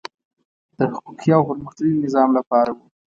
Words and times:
د 0.77 0.79
حقوقي 0.91 1.29
او 1.37 1.41
پرمختللي 1.49 1.95
نظام 2.05 2.29
لپاره 2.37 2.69
وو. 2.75 2.85